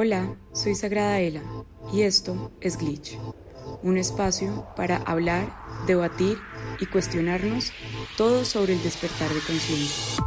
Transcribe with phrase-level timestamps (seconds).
[0.00, 1.42] Hola, soy Sagrada Ela
[1.92, 3.18] y esto es Glitch,
[3.82, 5.52] un espacio para hablar,
[5.88, 6.38] debatir
[6.78, 7.72] y cuestionarnos
[8.16, 10.22] todo sobre el despertar de conciencia.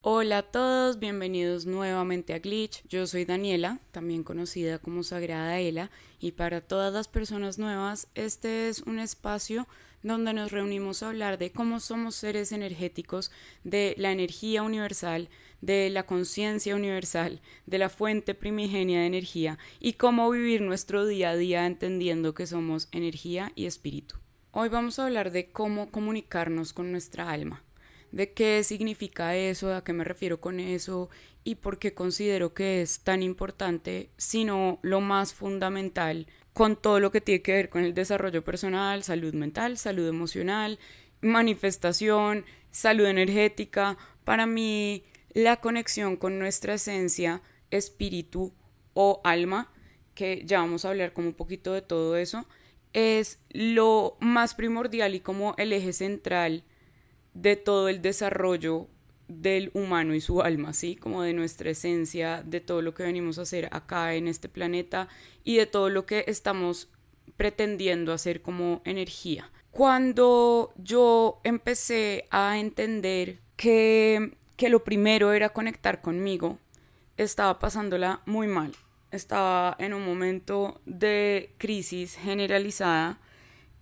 [0.00, 2.82] Hola a todos, bienvenidos nuevamente a Glitch.
[2.88, 8.68] Yo soy Daniela, también conocida como Sagrada Ela, y para todas las personas nuevas, este
[8.68, 9.68] es un espacio
[10.04, 13.32] donde nos reunimos a hablar de cómo somos seres energéticos,
[13.64, 15.30] de la energía universal,
[15.62, 21.30] de la conciencia universal, de la fuente primigenia de energía y cómo vivir nuestro día
[21.30, 24.16] a día entendiendo que somos energía y espíritu.
[24.52, 27.64] Hoy vamos a hablar de cómo comunicarnos con nuestra alma,
[28.12, 31.08] de qué significa eso, a qué me refiero con eso
[31.44, 37.10] y por qué considero que es tan importante, sino lo más fundamental con todo lo
[37.10, 40.78] que tiene que ver con el desarrollo personal, salud mental, salud emocional,
[41.20, 43.98] manifestación, salud energética.
[44.24, 45.04] Para mí,
[45.34, 48.54] la conexión con nuestra esencia, espíritu
[48.94, 49.72] o alma,
[50.14, 52.46] que ya vamos a hablar como un poquito de todo eso,
[52.92, 56.62] es lo más primordial y como el eje central
[57.34, 58.88] de todo el desarrollo
[59.28, 60.96] del humano y su alma, ¿sí?
[60.96, 65.08] Como de nuestra esencia, de todo lo que venimos a hacer acá en este planeta
[65.44, 66.88] y de todo lo que estamos
[67.36, 69.50] pretendiendo hacer como energía.
[69.70, 76.58] Cuando yo empecé a entender que, que lo primero era conectar conmigo,
[77.16, 78.72] estaba pasándola muy mal.
[79.10, 83.20] Estaba en un momento de crisis generalizada,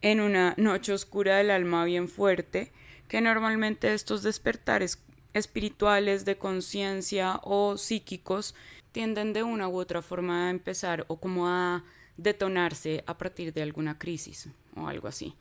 [0.00, 2.72] en una noche oscura del alma bien fuerte,
[3.08, 5.02] que normalmente estos despertares
[5.34, 8.54] espirituales, de conciencia o psíquicos
[8.92, 11.84] tienden de una u otra forma a empezar o como a
[12.16, 15.34] detonarse a partir de alguna crisis o algo así.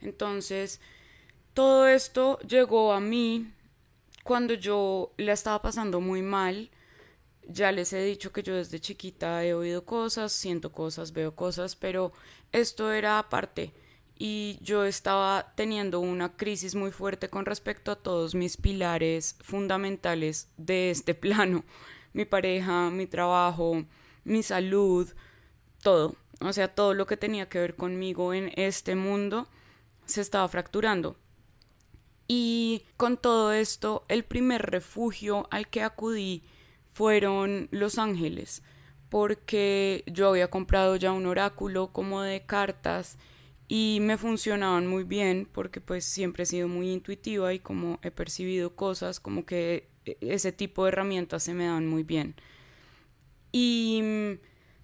[0.00, 0.80] Entonces,
[1.52, 3.52] todo esto llegó a mí
[4.22, 6.70] cuando yo la estaba pasando muy mal.
[7.46, 11.76] Ya les he dicho que yo desde chiquita he oído cosas, siento cosas, veo cosas,
[11.76, 12.12] pero
[12.52, 13.74] esto era aparte
[14.16, 20.48] y yo estaba teniendo una crisis muy fuerte con respecto a todos mis pilares fundamentales
[20.56, 21.64] de este plano,
[22.12, 23.84] mi pareja, mi trabajo,
[24.24, 25.08] mi salud,
[25.82, 29.48] todo, o sea, todo lo que tenía que ver conmigo en este mundo
[30.06, 31.16] se estaba fracturando.
[32.26, 36.42] Y con todo esto, el primer refugio al que acudí
[36.92, 38.62] fueron los ángeles,
[39.10, 43.18] porque yo había comprado ya un oráculo como de cartas
[43.68, 48.10] y me funcionaban muy bien porque pues siempre he sido muy intuitiva y como he
[48.10, 52.34] percibido cosas como que e, ese tipo de herramientas se me dan muy bien.
[53.52, 54.32] Y mm,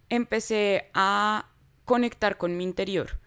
[0.09, 1.51] empecé a
[1.85, 3.19] conectar con mi interior.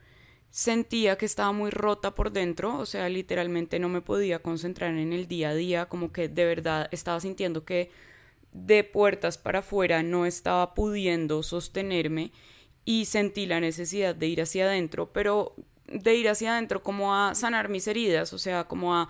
[0.50, 5.12] Sentía que estaba muy rota por dentro, o sea, literalmente no me podía concentrar en
[5.12, 7.92] el día a día, como que de verdad estaba sintiendo que
[8.52, 12.31] de puertas para afuera no estaba pudiendo sostenerme
[12.85, 15.55] y sentí la necesidad de ir hacia adentro, pero
[15.88, 19.09] de ir hacia adentro como a sanar mis heridas, o sea, como a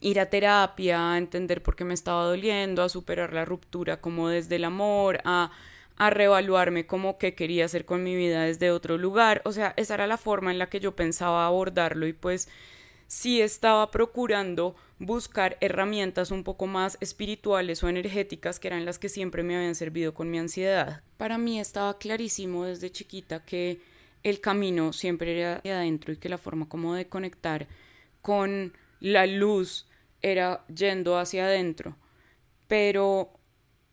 [0.00, 4.28] ir a terapia, a entender por qué me estaba doliendo, a superar la ruptura como
[4.28, 5.52] desde el amor, a,
[5.96, 9.94] a reevaluarme como qué quería hacer con mi vida desde otro lugar, o sea, esa
[9.94, 12.48] era la forma en la que yo pensaba abordarlo y pues
[13.06, 19.08] sí estaba procurando buscar herramientas un poco más espirituales o energéticas que eran las que
[19.08, 21.02] siempre me habían servido con mi ansiedad.
[21.16, 23.80] Para mí estaba clarísimo desde chiquita que
[24.22, 27.66] el camino siempre era de adentro y que la forma como de conectar
[28.22, 29.86] con la luz
[30.22, 31.96] era yendo hacia adentro,
[32.66, 33.38] pero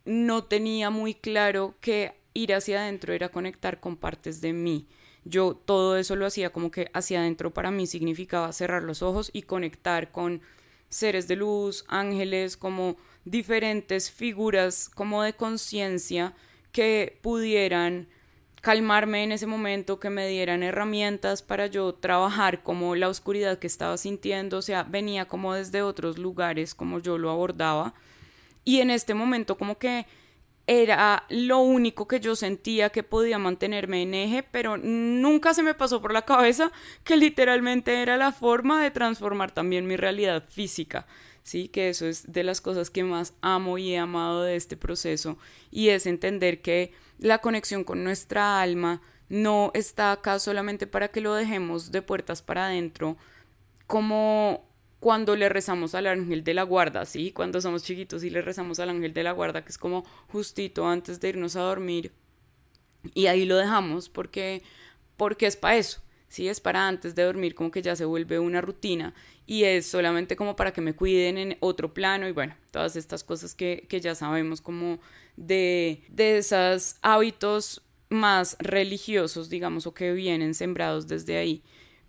[0.06, 4.88] no tenía muy claro que ir hacia adentro era conectar con partes de mí.
[5.26, 9.30] Yo todo eso lo hacía como que hacia adentro para mí significaba cerrar los ojos
[9.34, 10.42] y conectar con
[10.92, 16.34] seres de luz, ángeles, como diferentes figuras como de conciencia
[16.72, 18.08] que pudieran
[18.62, 23.68] calmarme en ese momento, que me dieran herramientas para yo trabajar como la oscuridad que
[23.68, 27.96] estaba sintiendo, o sea, venía como desde otros lugares como yo lo abordaba.
[28.64, 30.06] Y en este momento como que
[30.72, 35.74] era lo único que yo sentía que podía mantenerme en eje, pero nunca se me
[35.74, 36.72] pasó por la cabeza
[37.04, 41.08] que literalmente era la forma de transformar también mi realidad física.
[41.44, 44.78] Sí, que eso es de las cosas que más amo y he amado de este
[44.78, 45.38] proceso
[45.72, 51.20] y es entender que la conexión con nuestra alma no está acá solamente para que
[51.20, 53.18] lo dejemos de puertas para adentro
[53.88, 54.71] como
[55.02, 57.32] cuando le rezamos al ángel de la guarda, ¿sí?
[57.32, 60.86] Cuando somos chiquitos y le rezamos al ángel de la guarda, que es como justito
[60.86, 62.12] antes de irnos a dormir.
[63.16, 64.62] Y ahí lo dejamos porque,
[65.18, 66.48] porque es para eso, ¿sí?
[66.48, 69.16] Es para antes de dormir, como que ya se vuelve una rutina
[69.48, 73.24] y es solamente como para que me cuiden en otro plano y bueno, todas estas
[73.24, 75.00] cosas que, ya sabemos como
[75.36, 81.64] de, de esos hábitos más religiosos, digamos, o que vienen sembrados desde ahí.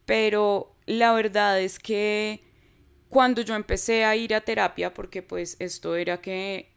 [0.05, 2.52] Pero la verdad es que
[3.13, 6.71] cuando yo empecé a ir a terapia, porque pues esto era que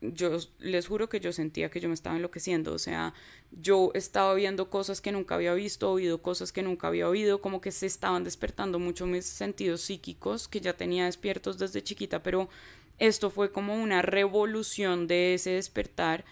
[0.00, 3.12] yo les juro que yo sentía que yo me estaba enloqueciendo, o sea,
[3.50, 7.60] yo estaba viendo cosas que nunca había visto, oído cosas que nunca había oído, como
[7.60, 12.48] que se estaban despertando mucho mis sentidos psíquicos que ya tenía despiertos desde chiquita, pero
[12.98, 16.24] esto fue como una revolución de ese despertar.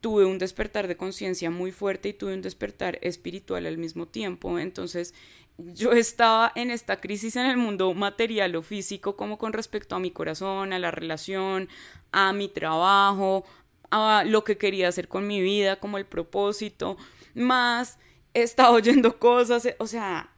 [0.00, 4.60] Tuve un despertar de conciencia muy fuerte y tuve un despertar espiritual al mismo tiempo,
[4.60, 5.12] entonces
[5.58, 10.00] yo estaba en esta crisis en el mundo material o físico como con respecto a
[10.00, 11.68] mi corazón, a la relación,
[12.12, 13.44] a mi trabajo,
[13.90, 16.96] a lo que quería hacer con mi vida, como el propósito,
[17.34, 17.98] más
[18.34, 20.30] estaba oyendo cosas, o sea,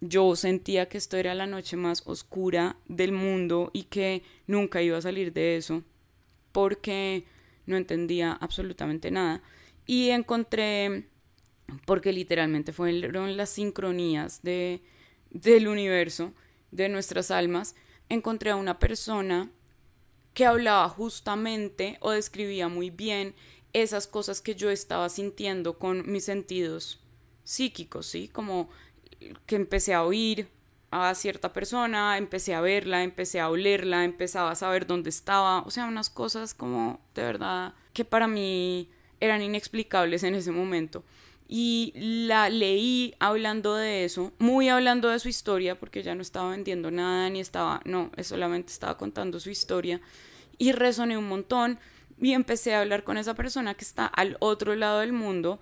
[0.00, 4.96] yo sentía que esto era la noche más oscura del mundo y que nunca iba
[4.96, 5.82] a salir de eso
[6.52, 7.24] porque
[7.66, 9.42] no entendía absolutamente nada.
[9.86, 11.08] Y encontré
[11.84, 14.82] porque literalmente fueron las sincronías de,
[15.30, 16.32] del universo,
[16.70, 17.74] de nuestras almas,
[18.08, 19.50] encontré a una persona
[20.34, 23.34] que hablaba justamente o describía muy bien
[23.72, 27.00] esas cosas que yo estaba sintiendo con mis sentidos
[27.44, 28.28] psíquicos, ¿sí?
[28.28, 28.68] Como
[29.46, 30.48] que empecé a oír
[30.90, 35.70] a cierta persona, empecé a verla, empecé a olerla, empezaba a saber dónde estaba, o
[35.70, 38.88] sea, unas cosas como de verdad que para mí
[39.20, 41.04] eran inexplicables en ese momento
[41.50, 46.50] y la leí hablando de eso, muy hablando de su historia, porque ya no estaba
[46.50, 50.02] vendiendo nada ni estaba, no, solamente estaba contando su historia
[50.58, 51.78] y resoné un montón
[52.20, 55.58] y empecé a hablar con esa persona que está al otro lado del mundo,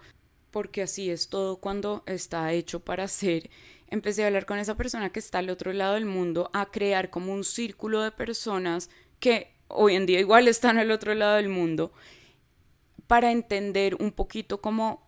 [0.51, 3.49] porque así es todo cuando está hecho para ser.
[3.89, 7.11] Empecé a hablar con esa persona que está al otro lado del mundo, a crear
[7.11, 8.91] como un círculo de personas
[9.21, 11.93] que hoy en día igual están al otro lado del mundo,
[13.07, 15.06] para entender un poquito cómo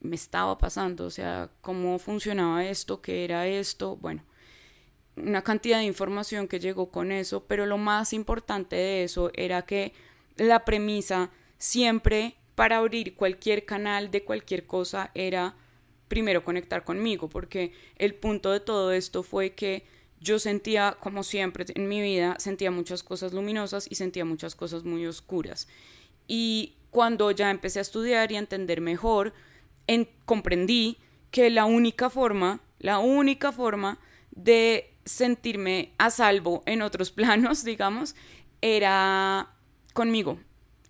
[0.00, 4.24] me estaba pasando, o sea, cómo funcionaba esto, qué era esto, bueno,
[5.16, 9.62] una cantidad de información que llegó con eso, pero lo más importante de eso era
[9.62, 9.92] que
[10.36, 15.56] la premisa siempre para abrir cualquier canal de cualquier cosa era
[16.08, 19.84] primero conectar conmigo, porque el punto de todo esto fue que
[20.20, 24.84] yo sentía, como siempre en mi vida, sentía muchas cosas luminosas y sentía muchas cosas
[24.84, 25.68] muy oscuras.
[26.28, 29.32] Y cuando ya empecé a estudiar y a entender mejor,
[29.86, 30.98] en, comprendí
[31.30, 33.98] que la única forma, la única forma
[34.30, 38.14] de sentirme a salvo en otros planos, digamos,
[38.60, 39.54] era
[39.94, 40.38] conmigo,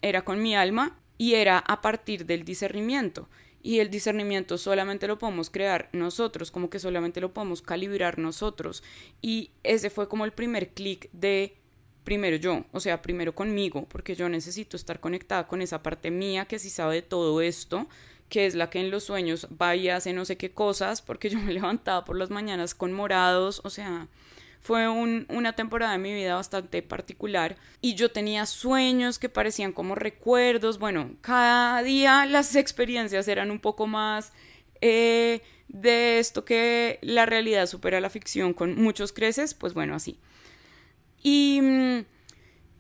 [0.02, 3.28] era con mi alma y era a partir del discernimiento.
[3.64, 8.82] Y el discernimiento solamente lo podemos crear nosotros, como que solamente lo podemos calibrar nosotros.
[9.20, 11.56] Y ese fue como el primer clic de
[12.02, 16.46] primero yo, o sea, primero conmigo, porque yo necesito estar conectada con esa parte mía
[16.46, 17.88] que sí sabe de todo esto,
[18.32, 21.28] que es la que en los sueños va y hace no sé qué cosas, porque
[21.28, 24.08] yo me levantaba por las mañanas con morados, o sea,
[24.62, 29.96] fue una temporada de mi vida bastante particular y yo tenía sueños que parecían como
[29.96, 34.32] recuerdos, bueno, cada día las experiencias eran un poco más
[34.80, 40.18] eh, de esto que la realidad supera la ficción con muchos creces, pues bueno, así.
[41.22, 41.60] Y,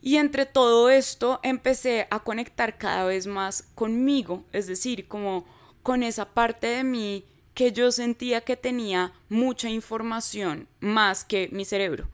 [0.02, 5.46] y entre todo esto empecé a conectar cada vez más conmigo, es decir, como
[5.84, 11.64] con esa parte de mí que yo sentía que tenía mucha información más que mi
[11.64, 12.08] cerebro.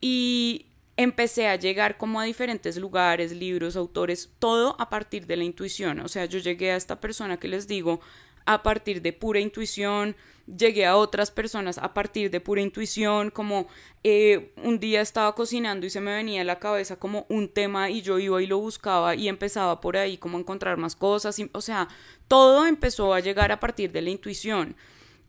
[0.00, 5.44] Y empecé a llegar como a diferentes lugares, libros, autores, todo a partir de la
[5.44, 6.00] intuición.
[6.00, 8.00] O sea, yo llegué a esta persona que les digo
[8.46, 10.14] a partir de pura intuición,
[10.46, 13.66] llegué a otras personas a partir de pura intuición, como
[14.02, 17.90] eh, un día estaba cocinando y se me venía a la cabeza como un tema
[17.90, 21.40] y yo iba y lo buscaba y empezaba por ahí como a encontrar más cosas,
[21.52, 21.88] o sea,
[22.28, 24.76] todo empezó a llegar a partir de la intuición.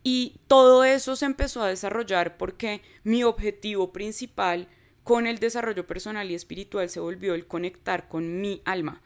[0.07, 4.67] Y todo eso se empezó a desarrollar porque mi objetivo principal
[5.03, 9.01] con el desarrollo personal y espiritual se volvió el conectar con mi alma.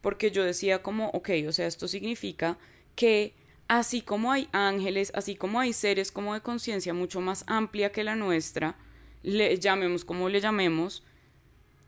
[0.00, 2.58] Porque yo decía como, ok, o sea, esto significa
[2.94, 3.34] que
[3.68, 8.04] así como hay ángeles, así como hay seres como de conciencia mucho más amplia que
[8.04, 8.76] la nuestra,
[9.22, 11.02] le llamemos como le llamemos,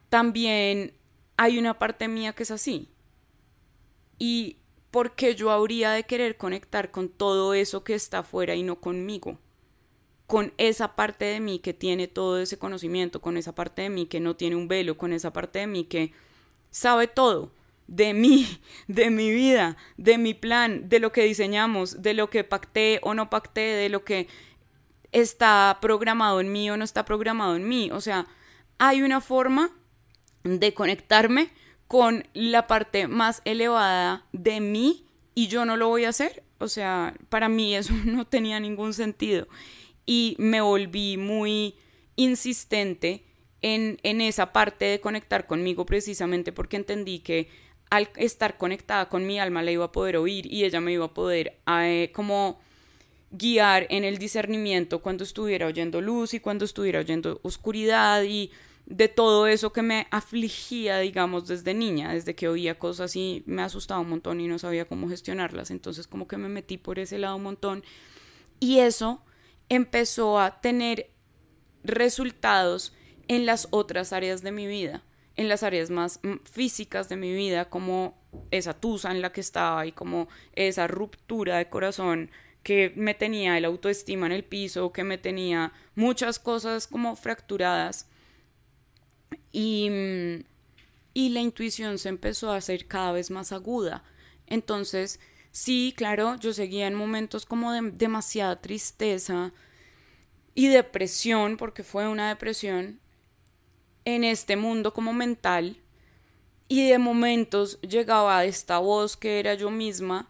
[0.08, 0.94] también
[1.36, 2.88] hay una parte mía que es así.
[4.18, 4.56] Y
[4.90, 8.80] ¿por qué yo habría de querer conectar con todo eso que está afuera y no
[8.80, 9.38] conmigo?
[10.26, 14.06] Con esa parte de mí que tiene todo ese conocimiento, con esa parte de mí
[14.06, 16.12] que no tiene un velo, con esa parte de mí que
[16.70, 17.52] sabe todo,
[17.88, 18.46] de mí,
[18.86, 23.14] de mi vida, de mi plan, de lo que diseñamos, de lo que pacté o
[23.14, 24.28] no pacté, de lo que
[25.10, 27.90] está programado en mí o no está programado en mí.
[27.90, 28.26] O sea,
[28.78, 29.70] hay una forma
[30.44, 31.50] de conectarme
[31.88, 36.44] con la parte más elevada de mí y yo no lo voy a hacer.
[36.58, 39.48] O sea, para mí eso no tenía ningún sentido.
[40.04, 41.74] Y me volví muy
[42.16, 43.24] insistente
[43.62, 47.48] en, en esa parte de conectar conmigo precisamente porque entendí que
[47.90, 51.06] al estar conectada con mi alma la iba a poder oír y ella me iba
[51.06, 52.60] a poder eh, como
[53.30, 58.50] guiar en el discernimiento cuando estuviera oyendo luz y cuando estuviera oyendo oscuridad y
[58.86, 63.60] de todo eso que me afligía, digamos, desde niña, desde que oía cosas y me
[63.60, 65.70] asustaba un montón y no sabía cómo gestionarlas.
[65.70, 67.84] Entonces como que me metí por ese lado un montón
[68.60, 69.22] y eso
[69.68, 71.10] empezó a tener
[71.84, 72.94] resultados
[73.28, 75.02] en las otras áreas de mi vida,
[75.38, 78.18] en las áreas más mm, físicas de mi vida, como
[78.50, 82.30] esa tusa en la que estaba y como esa ruptura de corazón
[82.64, 88.08] que me tenía el autoestima en el piso, que me tenía muchas cosas como fracturadas.
[89.52, 89.88] Y,
[91.14, 94.02] y la intuición se empezó a hacer cada vez más aguda.
[94.48, 95.20] Entonces,
[95.52, 99.52] sí, claro, yo seguía en momentos como de demasiada tristeza
[100.56, 102.98] y depresión, porque fue una depresión
[104.14, 105.76] en este mundo como mental.
[106.66, 110.28] Y de momentos llegaba esta voz que era yo misma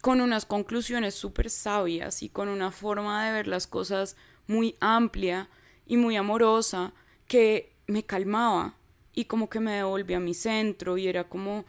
[0.00, 5.48] con unas conclusiones súper sabias y con una forma de ver las cosas muy amplia
[5.86, 6.92] y muy amorosa
[7.28, 8.74] que me calmaba
[9.14, 11.64] y como que me devolvía a mi centro y era como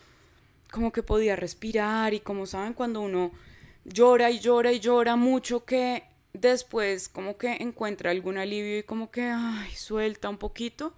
[0.72, 3.32] como que podía respirar y como saben cuando uno
[3.84, 6.04] llora y llora y llora mucho que
[6.34, 10.94] después como que encuentra algún alivio y como que ay, suelta un poquito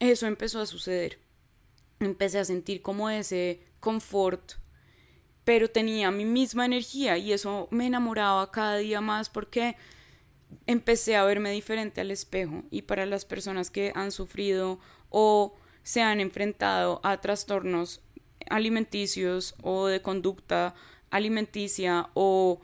[0.00, 1.18] eso empezó a suceder.
[2.00, 4.52] Empecé a sentir como ese confort
[5.48, 9.76] pero tenía mi misma energía y eso me enamoraba cada día más porque
[10.66, 12.64] empecé a verme diferente al espejo.
[12.70, 14.78] Y para las personas que han sufrido
[15.08, 18.02] o se han enfrentado a trastornos
[18.50, 20.74] alimenticios o de conducta
[21.08, 22.60] alimenticia o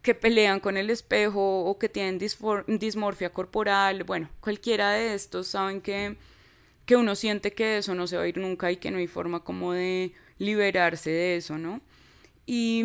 [0.00, 2.20] que pelean con el espejo o que tienen
[2.68, 6.16] dismorfia corporal, bueno, cualquiera de estos saben que,
[6.88, 9.06] que uno siente que eso no se va a ir nunca y que no hay
[9.06, 11.82] forma como de liberarse de eso, ¿no?
[12.46, 12.82] Y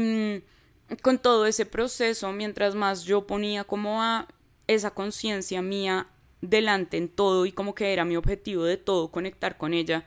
[0.89, 4.27] mm, con todo ese proceso, mientras más yo ponía como a
[4.67, 6.07] esa conciencia mía
[6.41, 10.05] delante en todo y como que era mi objetivo de todo conectar con ella,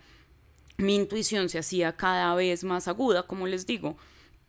[0.77, 3.97] mi intuición se hacía cada vez más aguda, como les digo.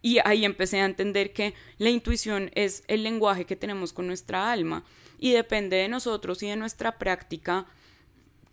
[0.01, 4.51] Y ahí empecé a entender que la intuición es el lenguaje que tenemos con nuestra
[4.51, 4.83] alma
[5.17, 7.65] y depende de nosotros y de nuestra práctica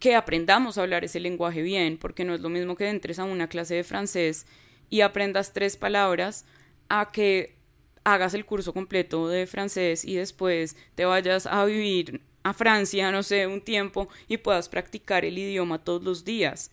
[0.04, 3.24] que aprendamos a hablar ese lenguaje bien, porque no es lo mismo que entres a
[3.24, 4.46] una clase de francés
[4.90, 6.44] y aprendas tres palabras
[6.90, 7.56] a que
[8.04, 13.22] hagas el curso completo de francés y después te vayas a vivir a Francia, no
[13.22, 16.70] sé, un tiempo y puedas practicar el idioma todos los días.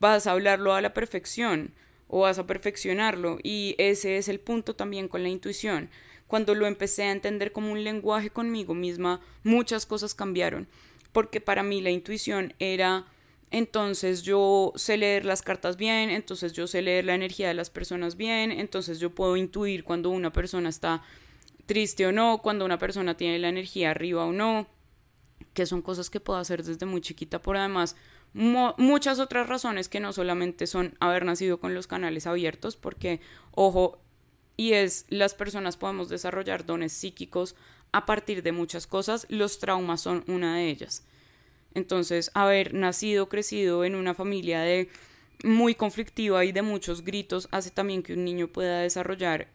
[0.00, 1.74] Vas a hablarlo a la perfección
[2.08, 5.90] o vas a perfeccionarlo y ese es el punto también con la intuición.
[6.26, 10.68] Cuando lo empecé a entender como un lenguaje conmigo misma, muchas cosas cambiaron,
[11.16, 13.06] porque para mí la intuición era
[13.50, 17.70] entonces yo sé leer las cartas bien, entonces yo sé leer la energía de las
[17.70, 21.02] personas bien, entonces yo puedo intuir cuando una persona está
[21.64, 24.66] triste o no, cuando una persona tiene la energía arriba o no,
[25.54, 27.96] que son cosas que puedo hacer desde muy chiquita por además
[28.34, 34.02] muchas otras razones que no solamente son haber nacido con los canales abiertos, porque, ojo,
[34.58, 37.56] y es las personas podemos desarrollar dones psíquicos
[37.92, 41.04] a partir de muchas cosas, los traumas son una de ellas.
[41.74, 44.88] Entonces, haber nacido, crecido en una familia de
[45.44, 49.48] muy conflictiva y de muchos gritos hace también que un niño pueda desarrollar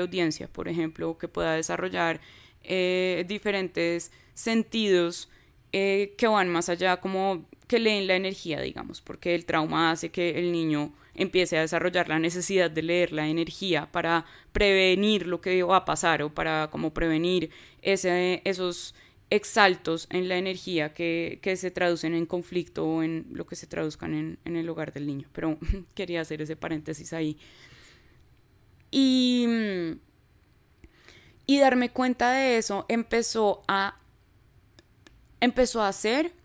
[0.00, 2.20] audiencia, por ejemplo, que pueda desarrollar
[2.62, 5.28] eh, diferentes sentidos
[5.72, 10.10] eh, que van más allá, como que leen la energía, digamos, porque el trauma hace
[10.10, 15.40] que el niño empiece a desarrollar la necesidad de leer la energía para prevenir lo
[15.40, 17.50] que va a pasar o para como prevenir
[17.80, 18.96] ese, esos
[19.30, 24.14] exaltos en la energía que, se traducen en conflicto o en lo que se traduzcan
[24.14, 25.28] en, en el hogar del niño.
[25.32, 25.56] Pero
[25.94, 27.38] quería hacer ese paréntesis ahí.
[28.90, 29.46] Y,
[31.46, 33.96] y darme cuenta de eso empezó a,
[35.40, 36.39] empezó a hacer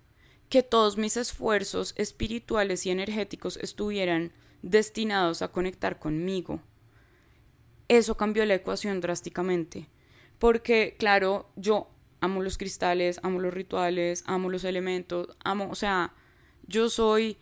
[0.55, 4.31] que todos mis esfuerzos espirituales y energéticos estuvieran
[4.62, 6.62] destinados a conectar conmigo.
[7.89, 9.89] Eso cambió la ecuación drásticamente.
[10.39, 11.89] Porque, claro, yo
[12.21, 16.13] amo los cristales, amo los rituales, amo los elementos, amo, o sea,
[16.67, 17.38] yo soy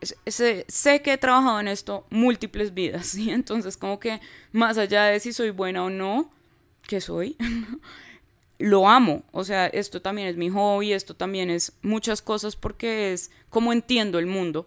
[0.00, 0.64] sé,
[1.02, 3.28] que he trabajado en esto múltiples vidas, ¿sí?
[3.32, 4.18] Entonces como que
[4.52, 6.30] más allá de si soy buena o no,
[6.88, 7.36] que soy,
[8.58, 9.22] lo amo.
[9.32, 13.72] O sea, esto también es mi hobby, esto también es muchas cosas porque es como
[13.72, 14.66] entiendo el mundo.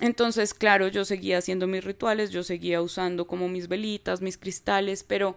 [0.00, 5.04] Entonces, claro, yo seguía haciendo mis rituales, yo seguía usando como mis velitas, mis cristales,
[5.04, 5.36] pero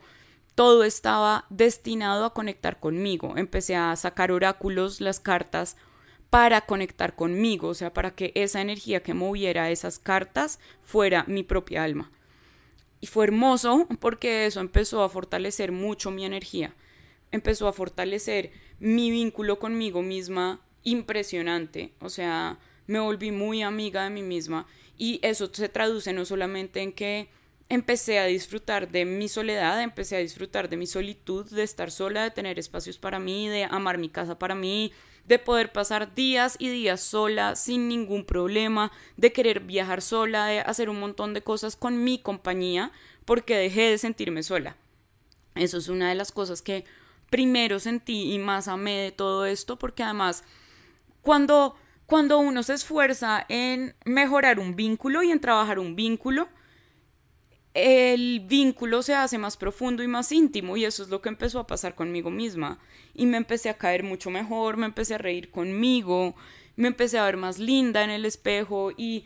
[0.56, 3.34] todo estaba destinado a conectar conmigo.
[3.36, 5.76] Empecé a sacar oráculos, las cartas,
[6.30, 11.44] para conectar conmigo, o sea, para que esa energía que moviera esas cartas fuera mi
[11.44, 12.12] propia alma.
[13.02, 16.74] Y fue hermoso porque eso empezó a fortalecer mucho mi energía,
[17.34, 24.12] empezó a fortalecer mi vínculo conmigo misma impresionante, o sea, me volví muy amiga de
[24.12, 27.30] mí misma y eso se traduce no solamente en que
[27.70, 32.24] empecé a disfrutar de mi soledad, empecé a disfrutar de mi solitud, de estar sola,
[32.24, 34.92] de tener espacios para mí, de amar mi casa para mí,
[35.26, 40.60] de poder pasar días y días sola sin ningún problema, de querer viajar sola, de
[40.60, 42.92] hacer un montón de cosas con mi compañía,
[43.26, 44.76] porque dejé de sentirme sola.
[45.56, 46.84] Eso es una de las cosas que
[47.34, 50.44] primero sentí y más amé de todo esto, porque además
[51.24, 51.76] cuando,
[52.06, 56.48] cuando uno se esfuerza en mejorar un vínculo y en trabajar un vínculo,
[57.74, 61.58] el vínculo se hace más profundo y más íntimo y eso es lo que empezó
[61.58, 62.78] a pasar conmigo misma.
[63.16, 66.36] Y me empecé a caer mucho mejor, me empecé a reír conmigo,
[66.76, 69.26] me empecé a ver más linda en el espejo y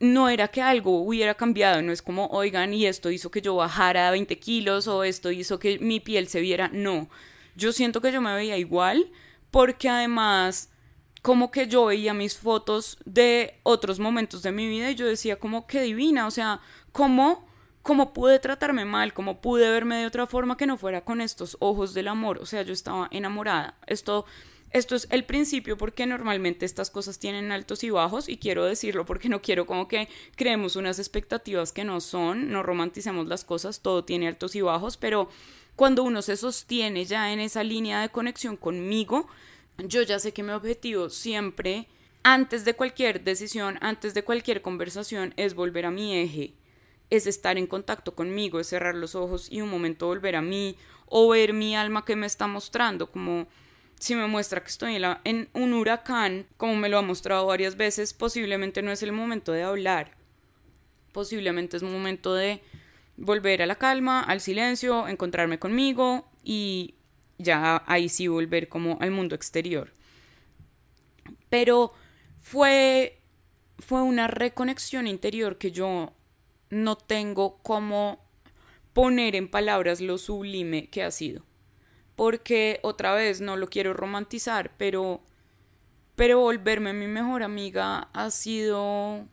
[0.00, 3.56] no era que algo hubiera cambiado, no es como, oigan, y esto hizo que yo
[3.56, 7.08] bajara 20 kilos o esto hizo que mi piel se viera, no,
[7.56, 9.10] yo siento que yo me veía igual
[9.50, 10.70] porque además
[11.22, 15.36] como que yo veía mis fotos de otros momentos de mi vida y yo decía
[15.36, 16.60] como que divina, o sea,
[16.92, 17.48] cómo
[17.88, 21.56] cómo pude tratarme mal, cómo pude verme de otra forma que no fuera con estos
[21.58, 22.38] ojos del amor.
[22.38, 23.78] O sea, yo estaba enamorada.
[23.86, 24.26] Esto,
[24.70, 29.04] esto es el principio porque normalmente estas cosas tienen altos y bajos y quiero decirlo
[29.04, 33.80] porque no quiero como que creemos unas expectativas que no son, no romanticemos las cosas,
[33.80, 35.28] todo tiene altos y bajos, pero
[35.76, 39.28] cuando uno se sostiene ya en esa línea de conexión conmigo,
[39.78, 41.86] yo ya sé que mi objetivo siempre,
[42.22, 46.54] antes de cualquier decisión, antes de cualquier conversación, es volver a mi eje
[47.10, 50.76] es estar en contacto conmigo, es cerrar los ojos y un momento volver a mí
[51.06, 53.46] o ver mi alma que me está mostrando, como
[53.98, 58.14] si me muestra que estoy en, un huracán, como me lo ha mostrado varias veces,
[58.14, 60.12] posiblemente no es el momento de hablar,
[61.12, 62.62] posiblemente es momento de
[63.16, 66.94] volver a la calma, al silencio, encontrarme conmigo y
[67.38, 69.92] ya ahí sí volver como al mundo exterior.
[71.48, 71.92] Pero
[72.40, 73.20] fue,
[73.78, 76.12] fue una reconexión interior que yo
[76.70, 78.24] no tengo cómo
[78.92, 81.47] poner en palabras lo sublime que ha sido.
[82.18, 85.22] Porque otra vez no lo quiero romantizar, pero
[86.16, 89.24] pero volverme mi mejor amiga ha sido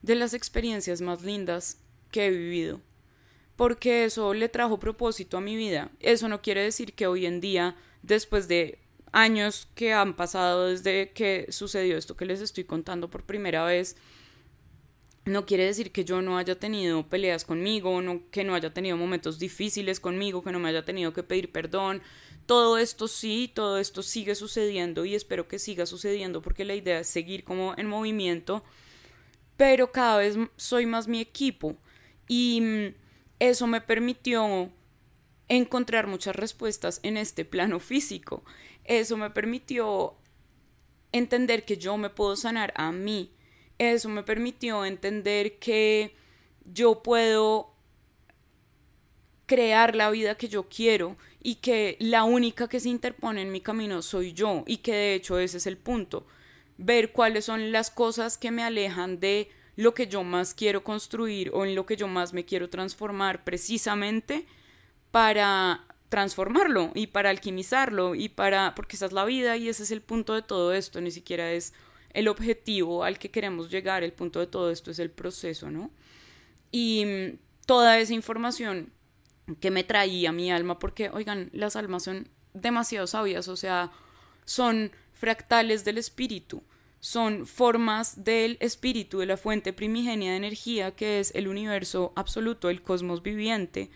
[0.00, 1.80] de las experiencias más lindas
[2.12, 2.80] que he vivido.
[3.56, 5.90] Porque eso le trajo propósito a mi vida.
[5.98, 8.78] Eso no quiere decir que hoy en día, después de
[9.10, 13.96] años que han pasado desde que sucedió esto que les estoy contando por primera vez,
[15.28, 18.96] no quiere decir que yo no haya tenido peleas conmigo, no, que no haya tenido
[18.96, 22.02] momentos difíciles conmigo, que no me haya tenido que pedir perdón.
[22.46, 27.00] Todo esto sí, todo esto sigue sucediendo y espero que siga sucediendo porque la idea
[27.00, 28.64] es seguir como en movimiento,
[29.56, 31.76] pero cada vez soy más mi equipo
[32.26, 32.94] y mm,
[33.38, 34.70] eso me permitió
[35.48, 38.44] encontrar muchas respuestas en este plano físico.
[38.84, 40.14] Eso me permitió
[41.12, 43.32] entender que yo me puedo sanar a mí
[43.78, 46.14] eso me permitió entender que
[46.64, 47.74] yo puedo
[49.46, 53.60] crear la vida que yo quiero y que la única que se interpone en mi
[53.60, 56.26] camino soy yo y que de hecho ese es el punto,
[56.76, 61.50] ver cuáles son las cosas que me alejan de lo que yo más quiero construir
[61.54, 64.46] o en lo que yo más me quiero transformar precisamente
[65.10, 69.90] para transformarlo y para alquimizarlo y para porque esa es la vida y ese es
[69.90, 71.72] el punto de todo esto, ni siquiera es
[72.18, 75.92] el objetivo al que queremos llegar, el punto de todo esto es el proceso, ¿no?
[76.72, 78.92] Y mm, toda esa información
[79.60, 83.92] que me traía mi alma, porque, oigan, las almas son demasiado sabias, o sea,
[84.44, 86.64] son fractales del espíritu,
[86.98, 92.68] son formas del espíritu, de la fuente primigenia de energía que es el universo absoluto,
[92.68, 93.90] el cosmos viviente,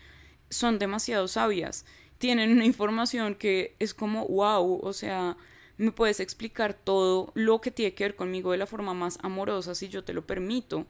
[0.49, 1.85] son demasiado sabias,
[2.19, 5.35] tienen una información que es como wow, o sea,
[5.77, 9.75] me puedes explicar todo lo que tiene que ver conmigo de la forma más amorosa
[9.75, 10.85] si yo te lo permito,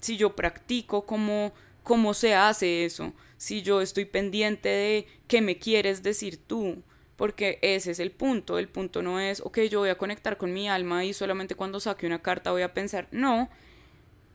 [0.00, 5.58] si yo practico cómo, cómo se hace eso, si yo estoy pendiente de qué me
[5.58, 6.82] quieres decir tú,
[7.16, 8.58] porque ese es el punto.
[8.58, 11.80] El punto no es, ok, yo voy a conectar con mi alma y solamente cuando
[11.80, 13.48] saque una carta voy a pensar, no,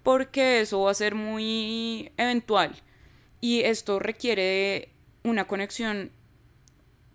[0.03, 2.75] porque eso va a ser muy eventual.
[3.39, 4.89] Y esto requiere
[5.23, 6.11] una conexión,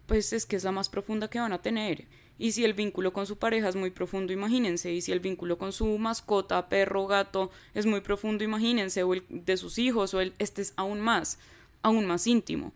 [0.07, 2.07] pues es que es la más profunda que van a tener.
[2.39, 4.93] Y si el vínculo con su pareja es muy profundo, imagínense.
[4.93, 9.03] Y si el vínculo con su mascota, perro, gato, es muy profundo, imagínense.
[9.03, 11.39] O el de sus hijos, o el, este es aún más,
[11.83, 12.73] aún más íntimo.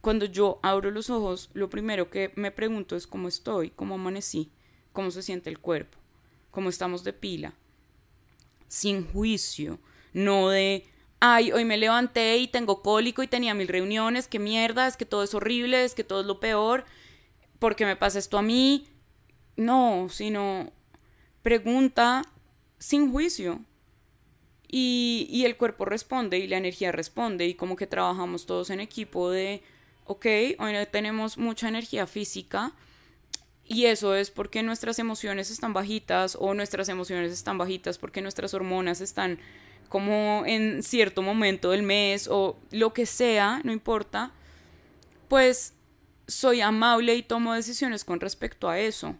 [0.00, 4.50] Cuando yo abro los ojos, lo primero que me pregunto es cómo estoy, cómo amanecí,
[4.92, 5.96] cómo se siente el cuerpo,
[6.50, 7.54] cómo estamos de pila.
[8.66, 9.78] Sin juicio,
[10.12, 10.86] no de,
[11.20, 15.06] ay, hoy me levanté y tengo cólico y tenía mil reuniones, qué mierda, es que
[15.06, 16.84] todo es horrible, es que todo es lo peor,
[17.60, 18.88] porque me pasa esto a mí,
[19.56, 20.72] no, sino
[21.42, 22.22] pregunta
[22.78, 23.60] sin juicio.
[24.74, 28.80] Y, y, el cuerpo responde y la energía responde y como que trabajamos todos en
[28.80, 29.62] equipo de,
[30.06, 30.26] ok,
[30.58, 32.72] hoy tenemos mucha energía física
[33.66, 38.54] y eso es porque nuestras emociones están bajitas o nuestras emociones están bajitas porque nuestras
[38.54, 39.38] hormonas están
[39.88, 44.32] como en cierto momento del mes o lo que sea, no importa,
[45.28, 45.74] pues
[46.26, 49.16] soy amable y tomo decisiones con respecto a eso.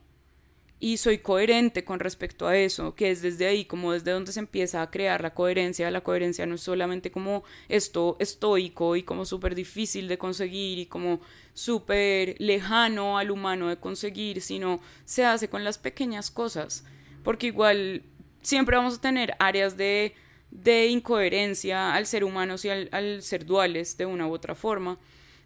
[0.84, 4.40] Y soy coherente con respecto a eso, que es desde ahí, como desde donde se
[4.40, 5.88] empieza a crear la coherencia.
[5.92, 10.86] La coherencia no es solamente como esto estoico y como súper difícil de conseguir y
[10.86, 11.20] como
[11.54, 16.82] súper lejano al humano de conseguir, sino se hace con las pequeñas cosas.
[17.22, 18.02] Porque igual
[18.40, 20.16] siempre vamos a tener áreas de,
[20.50, 24.98] de incoherencia al ser humano y al ser duales de una u otra forma.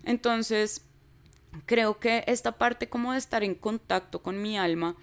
[0.02, 0.86] Entonces,
[1.66, 4.96] creo que esta parte como de estar en contacto con mi alma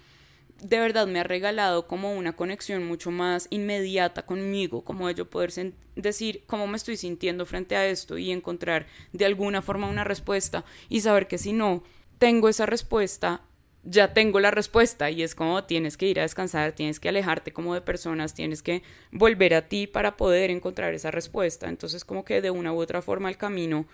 [0.60, 5.28] de verdad me ha regalado como una conexión mucho más inmediata conmigo, como de yo
[5.28, 5.52] poder
[5.96, 10.64] decir cómo me estoy sintiendo frente a esto y encontrar de alguna forma una respuesta
[10.88, 11.82] y saber que si no
[12.18, 13.42] tengo esa respuesta,
[13.84, 17.52] ya tengo la respuesta y es como tienes que ir a descansar, tienes que alejarte
[17.52, 21.68] como de personas, tienes que volver a ti para poder encontrar esa respuesta.
[21.68, 23.86] Entonces como que de una u otra forma el camino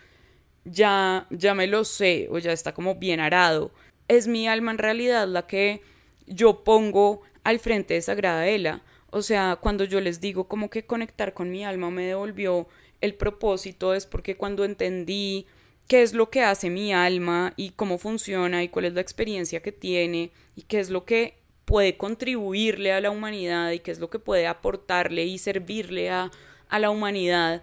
[0.65, 3.73] ya, ya me lo sé o ya está como bien arado.
[4.07, 5.83] Es mi alma en realidad la que
[6.31, 8.83] yo pongo al frente de Sagrada Ela.
[9.11, 12.69] O sea, cuando yo les digo como que conectar con mi alma me devolvió
[13.01, 15.47] el propósito, es porque cuando entendí
[15.89, 19.61] qué es lo que hace mi alma y cómo funciona y cuál es la experiencia
[19.61, 23.99] que tiene y qué es lo que puede contribuirle a la humanidad y qué es
[23.99, 26.31] lo que puede aportarle y servirle a,
[26.69, 27.63] a la humanidad,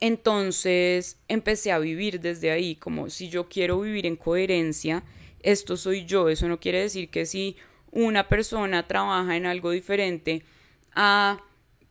[0.00, 5.02] entonces empecé a vivir desde ahí, como si yo quiero vivir en coherencia,
[5.42, 6.28] esto soy yo.
[6.28, 7.56] Eso no quiere decir que si
[7.90, 10.44] una persona trabaja en algo diferente
[10.94, 11.40] a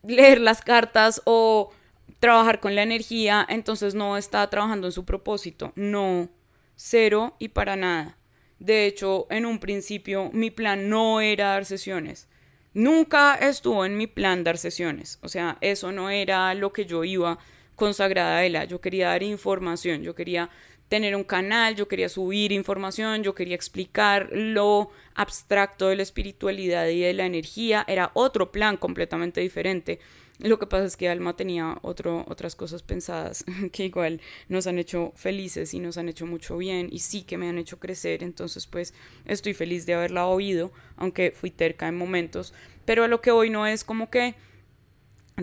[0.02, 1.72] leer las cartas o
[2.18, 5.72] trabajar con la energía, entonces no está trabajando en su propósito.
[5.74, 6.28] No,
[6.76, 8.16] cero y para nada.
[8.58, 12.28] De hecho, en un principio mi plan no era dar sesiones.
[12.72, 15.18] Nunca estuvo en mi plan dar sesiones.
[15.22, 17.38] O sea, eso no era lo que yo iba
[17.74, 18.64] consagrada a ella.
[18.64, 20.50] Yo quería dar información, yo quería
[20.90, 26.88] tener un canal, yo quería subir información, yo quería explicar lo abstracto de la espiritualidad
[26.88, 27.84] y de la energía.
[27.86, 30.00] Era otro plan completamente diferente.
[30.40, 34.80] Lo que pasa es que Alma tenía otro, otras cosas pensadas que igual nos han
[34.80, 38.24] hecho felices y nos han hecho mucho bien y sí que me han hecho crecer.
[38.24, 38.92] Entonces pues
[39.26, 42.52] estoy feliz de haberla oído, aunque fui terca en momentos.
[42.84, 44.34] Pero a lo que hoy no es como que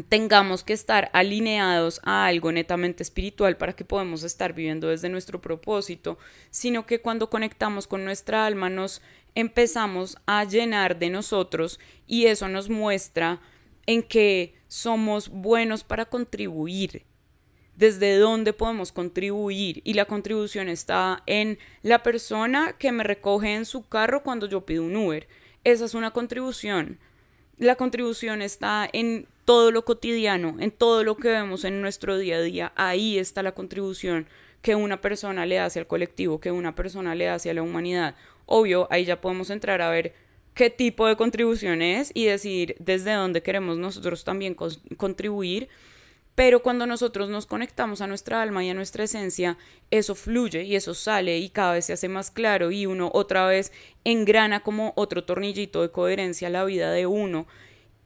[0.04, 5.42] tengamos que estar alineados a algo netamente espiritual para que podamos estar viviendo desde nuestro
[5.42, 6.18] propósito,
[6.50, 9.02] sino que cuando conectamos con nuestra alma nos
[9.36, 13.40] empezamos a llenar de nosotros y eso nos muestra
[13.86, 17.06] en que somos buenos para contribuir,
[17.76, 23.66] desde dónde podemos contribuir y la contribución está en la persona que me recoge en
[23.66, 25.28] su carro cuando yo pido un Uber.
[25.64, 27.00] Esa es una contribución.
[27.58, 32.36] La contribución está en todo lo cotidiano, en todo lo que vemos en nuestro día
[32.36, 34.28] a día, ahí está la contribución
[34.62, 38.16] que una persona le hace al colectivo, que una persona le hace a la humanidad.
[38.46, 40.14] Obvio, ahí ya podemos entrar a ver
[40.54, 44.54] qué tipo de contribución es y decidir desde dónde queremos nosotros también
[44.98, 45.70] contribuir.
[46.36, 49.58] Pero cuando nosotros nos conectamos a nuestra alma y a nuestra esencia,
[49.92, 53.48] eso fluye y eso sale y cada vez se hace más claro y uno otra
[53.48, 53.72] vez
[54.04, 57.48] engrana como otro tornillito de coherencia la vida de uno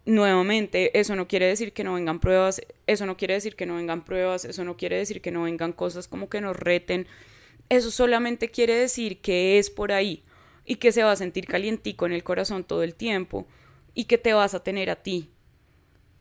[0.06, 3.76] nuevamente, eso no quiere decir que no vengan pruebas, eso no quiere decir que no
[3.76, 7.08] vengan pruebas, eso no quiere decir que no vengan cosas como que nos reten,
[7.70, 10.24] eso solamente quiere decir que es por ahí
[10.66, 13.48] y que se va a sentir calientico en el corazón todo el tiempo
[13.94, 15.30] y que te vas a tener a ti.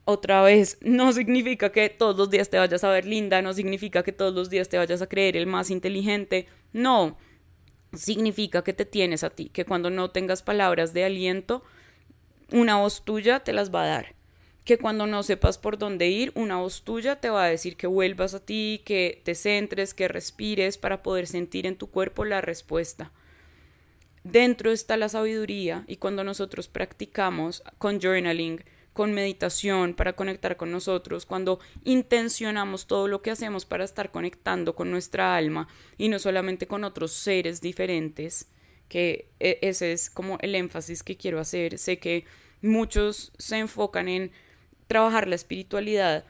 [0.04, 4.02] Otra vez, no significa que todos los días te vayas a ver linda, no significa
[4.02, 7.18] que todos los días te vayas a creer el más inteligente, no,
[7.92, 11.64] significa que te tienes a ti, que cuando no tengas palabras de aliento,
[12.52, 14.14] una voz tuya te las va a dar.
[14.64, 17.86] Que cuando no sepas por dónde ir, una voz tuya te va a decir que
[17.86, 22.40] vuelvas a ti, que te centres, que respires para poder sentir en tu cuerpo la
[22.40, 23.12] respuesta.
[24.22, 30.70] Dentro está la sabiduría y cuando nosotros practicamos con journaling, con meditación para conectar con
[30.70, 36.18] nosotros, cuando intencionamos todo lo que hacemos para estar conectando con nuestra alma y no
[36.18, 38.48] solamente con otros seres diferentes,
[38.90, 41.78] que e, ese es como el énfasis que quiero hacer.
[41.78, 42.26] Sé que
[42.60, 44.32] muchos se enfocan en
[44.86, 46.26] trabajar la espiritualidad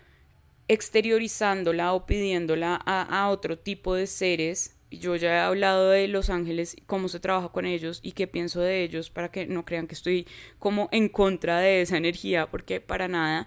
[0.69, 6.31] exteriorizándola o pidiéndola a, a otro tipo de seres yo ya he hablado de los
[6.31, 9.87] ángeles, cómo se trabaja con ellos y qué pienso de ellos para que no crean
[9.87, 10.27] que estoy
[10.59, 13.47] como en contra de esa energía, porque para nada.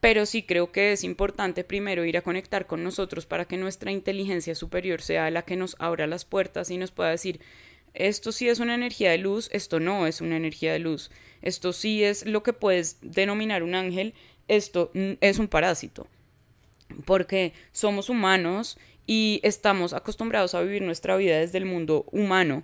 [0.00, 3.92] Pero sí creo que es importante primero ir a conectar con nosotros para que nuestra
[3.92, 7.40] inteligencia superior sea la que nos abra las puertas y nos pueda decir,
[7.94, 11.10] esto sí es una energía de luz, esto no es una energía de luz,
[11.42, 14.14] esto sí es lo que puedes denominar un ángel,
[14.48, 16.06] esto es un parásito.
[17.04, 22.62] Porque somos humanos y estamos acostumbrados a vivir nuestra vida desde el mundo humano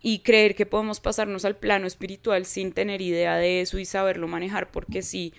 [0.00, 4.28] y creer que podemos pasarnos al plano espiritual sin tener idea de eso y saberlo
[4.28, 5.32] manejar porque sí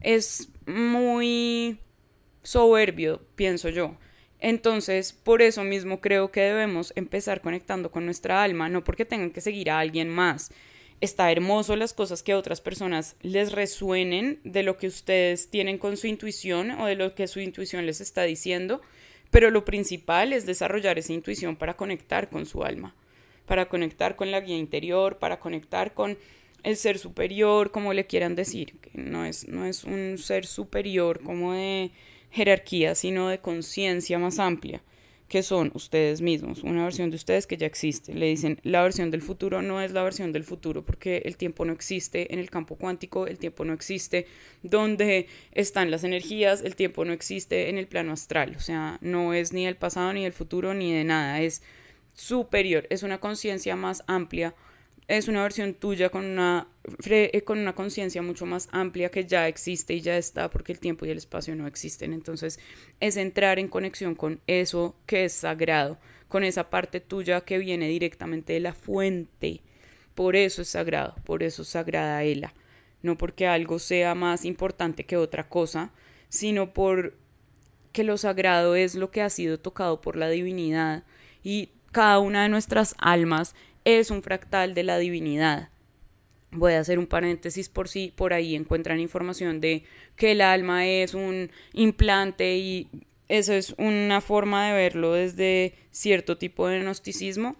[0.00, 1.78] es muy
[2.42, 3.96] soberbio, pienso yo.
[4.40, 9.30] Entonces, por eso mismo creo que debemos empezar conectando con nuestra alma, no porque tengan
[9.30, 10.50] que seguir a alguien más.
[11.00, 15.78] Está hermoso las cosas que a otras personas les resuenen de lo que ustedes tienen
[15.78, 18.80] con su intuición o de lo que su intuición les está diciendo,
[19.30, 22.94] pero lo principal es desarrollar esa intuición para conectar con su alma,
[23.46, 26.16] para conectar con la guía interior, para conectar con
[26.62, 31.20] el ser superior, como le quieran decir, que no es, no es un ser superior
[31.22, 31.90] como de
[32.30, 34.82] jerarquía, sino de conciencia más amplia
[35.28, 38.14] que son ustedes mismos, una versión de ustedes que ya existe.
[38.14, 41.64] Le dicen, la versión del futuro no es la versión del futuro porque el tiempo
[41.64, 44.26] no existe en el campo cuántico, el tiempo no existe
[44.62, 49.34] donde están las energías, el tiempo no existe en el plano astral, o sea, no
[49.34, 51.62] es ni el pasado ni el futuro ni de nada, es
[52.14, 54.54] superior, es una conciencia más amplia
[55.08, 56.68] es una versión tuya con una,
[57.04, 60.80] eh, con una conciencia mucho más amplia que ya existe y ya está porque el
[60.80, 62.12] tiempo y el espacio no existen.
[62.12, 62.58] Entonces
[62.98, 67.88] es entrar en conexión con eso que es sagrado, con esa parte tuya que viene
[67.88, 69.60] directamente de la fuente.
[70.14, 72.52] Por eso es sagrado, por eso es sagrada Ela.
[73.02, 75.92] No porque algo sea más importante que otra cosa,
[76.28, 77.14] sino por
[77.92, 81.04] que lo sagrado es lo que ha sido tocado por la divinidad
[81.42, 83.54] y cada una de nuestras almas
[83.86, 85.70] es un fractal de la divinidad.
[86.50, 89.84] Voy a hacer un paréntesis por si por ahí encuentran información de
[90.16, 92.88] que el alma es un implante y
[93.28, 97.56] eso es una forma de verlo desde cierto tipo de gnosticismo.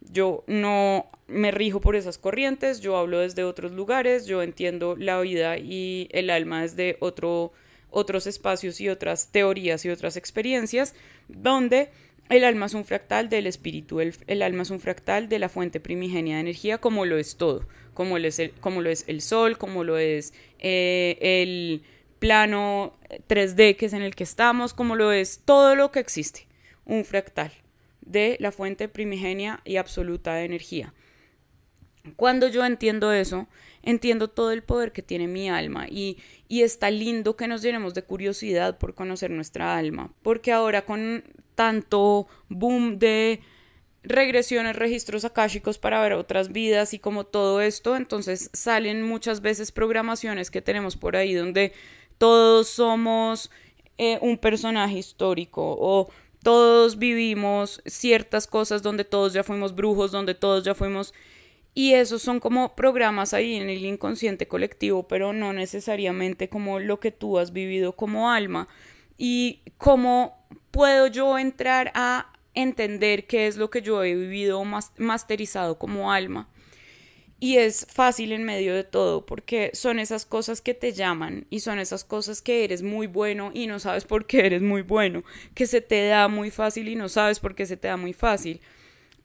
[0.00, 5.20] Yo no me rijo por esas corrientes, yo hablo desde otros lugares, yo entiendo la
[5.20, 7.52] vida y el alma desde otro,
[7.90, 10.96] otros espacios y otras teorías y otras experiencias,
[11.28, 11.90] donde
[12.28, 15.80] el alma es un fractal del espíritu, el, alma es un fractal de la fuente
[15.80, 20.34] primigenia de energía, como lo es todo, como lo es el, sol, como lo es
[20.58, 21.82] eh, el
[22.18, 22.96] plano
[23.28, 26.46] 3D que es en el que estamos, como lo es todo lo que existe,
[26.84, 27.52] un fractal
[28.02, 30.94] de la fuente primigenia y absoluta de energía.
[32.16, 33.48] Cuando yo entiendo eso,
[33.82, 37.94] entiendo todo el poder que tiene mi alma y, y está lindo que nos llenemos
[37.94, 43.40] de curiosidad por conocer nuestra alma, porque ahora con tanto boom de
[44.02, 49.70] regresiones, registros akáshicos para ver otras vidas y como todo esto, entonces salen muchas veces
[49.72, 51.72] programaciones que tenemos por ahí donde
[52.16, 53.50] todos somos
[53.98, 56.08] eh, un personaje histórico o
[56.42, 61.12] todos vivimos ciertas cosas donde todos ya fuimos brujos, donde todos ya fuimos...
[61.78, 66.98] Y esos son como programas ahí en el inconsciente colectivo, pero no necesariamente como lo
[66.98, 68.66] que tú has vivido como alma.
[69.16, 74.60] Y como puedo yo entrar a entender qué es lo que yo he vivido
[74.96, 76.48] masterizado como alma.
[77.38, 81.60] Y es fácil en medio de todo porque son esas cosas que te llaman y
[81.60, 85.22] son esas cosas que eres muy bueno y no sabes por qué eres muy bueno,
[85.54, 88.14] que se te da muy fácil y no sabes por qué se te da muy
[88.14, 88.60] fácil.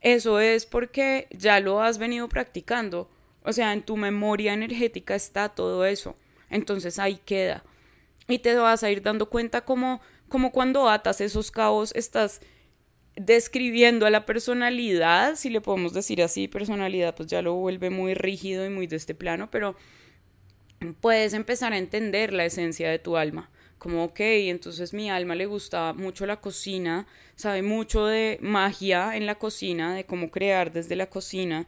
[0.04, 3.10] Eso es porque ya lo has venido practicando.
[3.42, 6.16] O sea, en tu memoria energética está todo eso.
[6.48, 7.64] Entonces ahí queda.
[8.28, 12.40] Y te vas a ir dando cuenta como como cuando atas esos cabos estás
[13.16, 18.14] describiendo a la personalidad, si le podemos decir así, personalidad pues ya lo vuelve muy
[18.14, 19.76] rígido y muy de este plano, pero
[21.00, 25.46] puedes empezar a entender la esencia de tu alma, como, ok, entonces mi alma le
[25.46, 30.96] gusta mucho la cocina, sabe mucho de magia en la cocina, de cómo crear desde
[30.96, 31.66] la cocina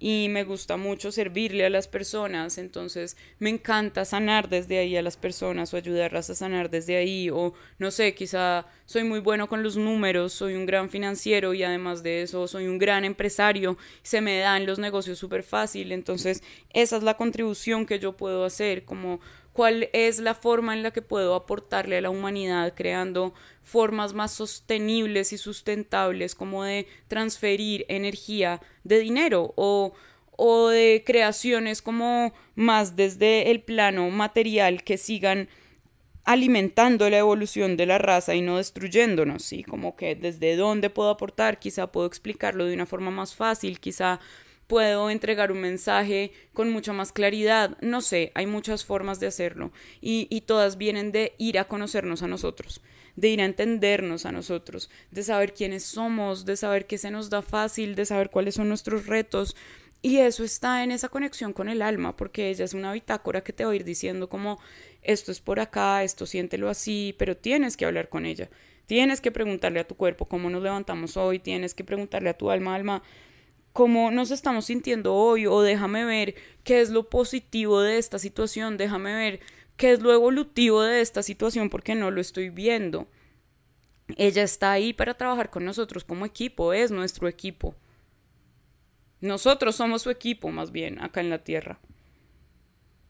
[0.00, 5.02] y me gusta mucho servirle a las personas, entonces me encanta sanar desde ahí a
[5.02, 9.48] las personas o ayudarlas a sanar desde ahí o no sé, quizá soy muy bueno
[9.48, 13.76] con los números, soy un gran financiero y además de eso soy un gran empresario,
[14.02, 18.44] se me dan los negocios súper fácil, entonces esa es la contribución que yo puedo
[18.44, 19.20] hacer, como
[19.58, 24.30] cuál es la forma en la que puedo aportarle a la humanidad creando formas más
[24.30, 29.94] sostenibles y sustentables como de transferir energía de dinero o,
[30.36, 35.48] o de creaciones como más desde el plano material que sigan
[36.22, 39.64] alimentando la evolución de la raza y no destruyéndonos, ¿sí?
[39.64, 44.20] Como que desde dónde puedo aportar, quizá puedo explicarlo de una forma más fácil, quizá
[44.68, 47.76] puedo entregar un mensaje con mucha más claridad.
[47.80, 52.22] No sé, hay muchas formas de hacerlo y, y, todas vienen de ir a conocernos
[52.22, 52.80] a nosotros,
[53.16, 57.30] de ir a entendernos a nosotros, de saber quiénes somos, de saber qué se nos
[57.30, 59.56] da fácil, de saber cuáles son nuestros retos.
[60.00, 63.52] Y eso está en esa conexión con el alma, porque ella es una bitácora que
[63.52, 64.60] te va a ir diciendo como
[65.02, 68.48] esto es por acá, esto siéntelo así, pero tienes que hablar con ella.
[68.86, 72.50] Tienes que preguntarle a tu cuerpo cómo nos levantamos hoy, tienes que preguntarle a tu
[72.50, 73.02] alma, alma,
[73.78, 78.76] cómo nos estamos sintiendo hoy o déjame ver qué es lo positivo de esta situación,
[78.76, 79.38] déjame ver
[79.76, 83.06] qué es lo evolutivo de esta situación porque no lo estoy viendo.
[84.16, 87.76] Ella está ahí para trabajar con nosotros como equipo, es nuestro equipo.
[89.20, 91.78] Nosotros somos su equipo más bien acá en la Tierra.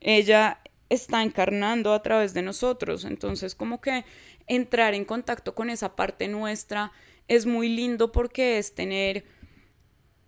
[0.01, 4.05] Ella está encarnando a través de nosotros, entonces como que
[4.47, 6.93] entrar en contacto con esa parte nuestra
[7.27, 9.38] es muy lindo porque es tener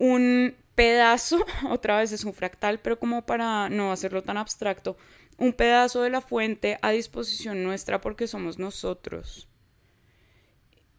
[0.00, 4.96] un pedazo, otra vez es un fractal, pero como para no hacerlo tan abstracto,
[5.36, 9.46] un pedazo de la fuente a disposición nuestra porque somos nosotros,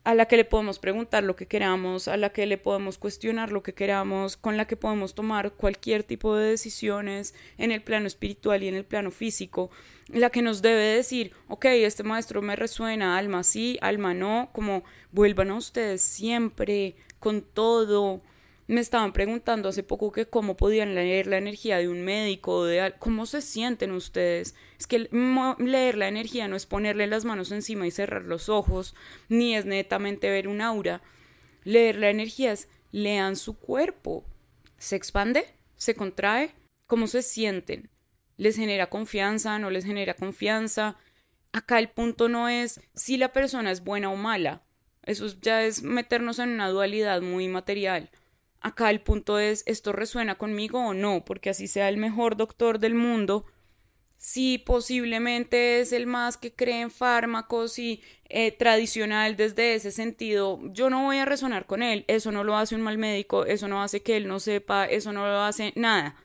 [0.04, 3.52] a la que le podemos preguntar lo que queramos, a la que le podemos cuestionar
[3.52, 8.06] lo que queramos, con la que podemos tomar cualquier tipo de decisiones en el plano
[8.06, 9.72] espiritual y en el plano físico,
[10.10, 14.84] la que nos debe decir, ok, este maestro me resuena, alma sí, alma no, como
[15.12, 18.22] vuelvan a ustedes siempre con todo,
[18.72, 22.94] me estaban preguntando hace poco que cómo podían leer la energía de un médico, de
[23.00, 24.56] cómo se sienten ustedes.
[24.80, 25.10] Es que
[25.60, 28.96] leer la energía no es ponerle las manos encima y cerrar los ojos,
[29.28, 31.02] ni es netamente ver un aura.
[31.66, 34.24] Leer la energía es lean su cuerpo.
[34.78, 35.44] ¿Se expande?
[35.76, 36.52] ¿Se contrae?
[36.88, 37.90] ¿Cómo se sienten?
[38.38, 39.60] ¿Les genera confianza?
[39.60, 40.96] ¿No les genera confianza?
[41.52, 44.64] Acá el punto no es si la persona es buena o mala.
[45.04, 48.10] Eso ya es meternos en una dualidad muy material
[48.62, 51.26] Acá el punto es, ¿esto resuena conmigo o no?
[51.26, 53.46] Porque así sea el mejor doctor del mundo,
[54.18, 60.60] si posiblemente es el más que cree en fármacos y eh, tradicional desde ese sentido,
[60.74, 62.06] yo no voy a resonar con él.
[62.08, 65.12] Eso no lo hace un mal médico, eso no hace que él no sepa, eso
[65.12, 66.16] no lo hace nada.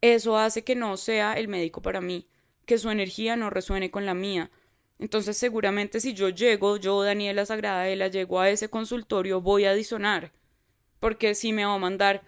[0.00, 2.26] Eso hace que no sea el médico para mí,
[2.64, 4.50] que su energía no resuene con la mía.
[4.98, 9.74] Entonces seguramente si yo llego, yo Daniela Sagrada, ella llego a ese consultorio, voy a
[9.74, 10.32] disonar
[11.00, 12.22] porque si me va a mandar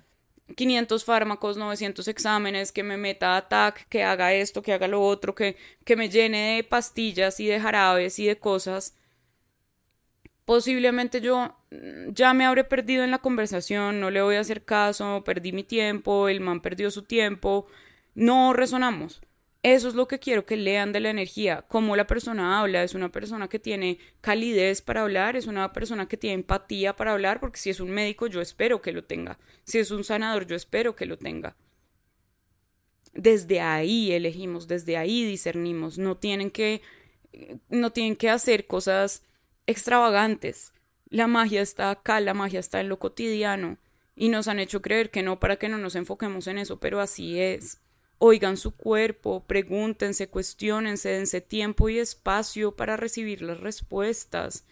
[0.56, 5.02] 500 fármacos, 900 exámenes, que me meta a TAC, que haga esto, que haga lo
[5.02, 8.96] otro, que, que me llene de pastillas y de jarabes y de cosas,
[10.44, 14.64] posiblemente yo mm, ya me habré perdido en la conversación, no le voy a hacer
[14.64, 17.66] caso, perdí mi tiempo, el man perdió su tiempo,
[18.14, 19.20] no resonamos.
[19.74, 22.94] Eso es lo que quiero que lean de la energía, cómo la persona habla, es
[22.94, 27.38] una persona que tiene calidez para hablar, es una persona que tiene empatía para hablar,
[27.38, 30.56] porque si es un médico yo espero que lo tenga, si es un sanador yo
[30.56, 31.54] espero que lo tenga.
[33.12, 36.80] Desde ahí elegimos, desde ahí discernimos, no tienen que
[37.68, 39.22] no tienen que hacer cosas
[39.66, 40.72] extravagantes.
[41.10, 43.76] La magia está acá, la magia está en lo cotidiano
[44.16, 47.00] y nos han hecho creer que no para que no nos enfoquemos en eso, pero
[47.00, 47.82] así es.
[48.18, 54.66] Oigan su cuerpo, pregúntense, cuestionense, dense tiempo y espacio para recibir las respuestas.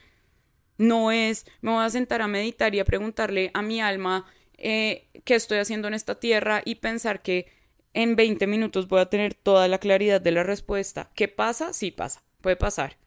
[0.79, 4.27] No es, me voy a sentar a meditar y a preguntarle a mi alma
[4.59, 7.47] eh, qué estoy haciendo en esta tierra y pensar que
[7.95, 11.11] en 20 minutos voy a tener toda la claridad de la respuesta.
[11.15, 11.73] ¿Qué pasa?
[11.73, 12.99] Sí pasa, puede pasar.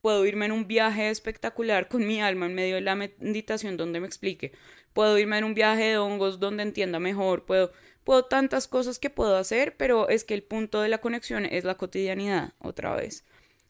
[0.00, 4.00] Puedo irme en un viaje espectacular con mi alma en medio de la meditación donde
[4.00, 4.52] me explique.
[4.92, 7.44] Puedo irme en un viaje de hongos donde entienda mejor.
[7.44, 7.72] Puedo
[8.08, 11.64] puedo tantas cosas que puedo hacer, pero es que el punto de la conexión es
[11.64, 13.26] la cotidianidad, otra vez.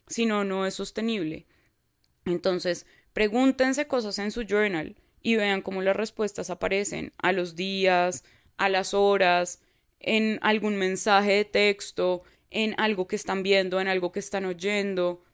[0.07, 1.49] Si no, no es sostenible.
[2.24, 8.22] Entonces, pregúntense cosas en su journal y vean cómo las respuestas aparecen a los días,
[8.59, 9.61] a las horas,
[9.99, 15.24] en algún mensaje de texto, en algo que están viendo, en algo que están oyendo.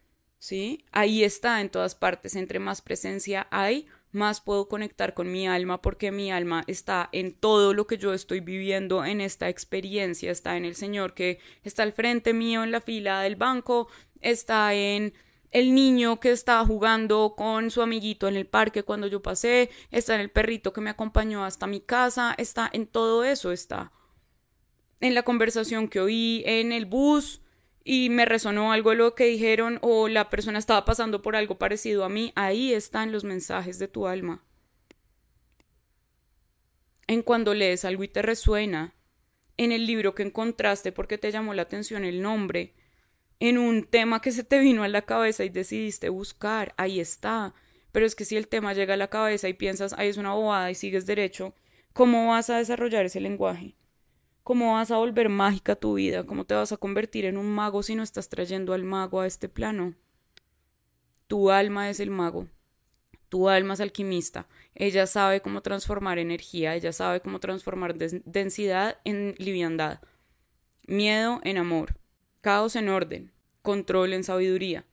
[0.44, 0.84] ¿Sí?
[0.92, 2.36] Ahí está en todas partes.
[2.36, 7.32] Entre más presencia hay, más puedo conectar con mi alma porque mi alma está en
[7.32, 11.82] todo lo que yo estoy viviendo en esta experiencia, está en el Señor que está
[11.82, 13.88] al frente mío en la fila del banco,
[14.20, 15.14] está en
[15.50, 20.14] el niño que estaba jugando con su amiguito en el parque cuando yo pasé, está
[20.14, 23.92] en el perrito que me acompañó hasta mi casa, está en todo eso, está
[25.00, 27.40] en la conversación que oí en el bus,
[27.84, 32.04] y me resonó algo lo que dijeron o la persona estaba pasando por algo parecido
[32.04, 34.42] a mí, ahí están los mensajes de tu alma.
[37.06, 38.94] En cuando lees algo y te resuena,
[39.58, 42.74] en el libro que encontraste porque te llamó la atención el nombre,
[43.38, 47.54] en un tema que se te vino a la cabeza y decidiste buscar, ahí está.
[47.92, 50.32] Pero es que si el tema llega a la cabeza y piensas, ahí es una
[50.32, 51.54] bobada y sigues derecho,
[51.92, 53.76] ¿cómo vas a desarrollar ese lenguaje?
[54.44, 56.24] ¿Cómo vas a volver mágica tu vida?
[56.26, 59.26] ¿Cómo te vas a convertir en un mago si no estás trayendo al mago a
[59.26, 59.94] este plano?
[61.28, 62.46] Tu alma es el mago.
[63.30, 64.46] Tu alma es alquimista.
[64.74, 70.02] Ella sabe cómo transformar energía, ella sabe cómo transformar densidad en liviandad,
[70.86, 71.98] miedo en amor,
[72.42, 73.32] caos en orden,
[73.62, 74.84] control en sabiduría.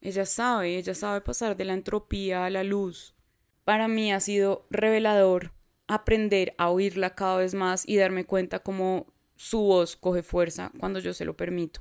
[0.00, 3.14] Ella sabe, ella sabe pasar de la entropía a la luz.
[3.62, 5.52] Para mí ha sido revelador
[5.86, 10.98] aprender a oírla cada vez más y darme cuenta cómo su voz coge fuerza cuando
[10.98, 11.80] yo se lo permito.